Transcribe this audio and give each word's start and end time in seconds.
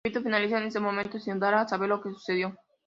El 0.03 0.11
capítulo 0.13 0.35
finaliza 0.35 0.57
en 0.57 0.63
ese 0.65 0.79
momento, 0.79 1.19
sin 1.19 1.37
dar 1.39 1.53
a 1.53 1.67
saber 1.67 1.87
lo 1.89 2.01
que 2.01 2.09
sucedió. 2.09 2.55